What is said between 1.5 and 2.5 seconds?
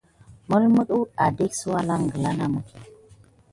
sə walanŋ gkla